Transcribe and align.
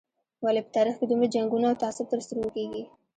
ولې 0.45 0.61
په 0.65 0.71
تاریخ 0.77 0.95
کې 0.99 1.05
دومره 1.07 1.31
جنګونه 1.35 1.65
او 1.69 1.79
تعصب 1.83 2.05
تر 2.11 2.19
سترګو 2.25 2.49
کېږي. 2.55 2.83